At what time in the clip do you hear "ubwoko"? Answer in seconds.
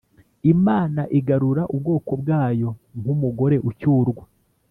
1.75-2.11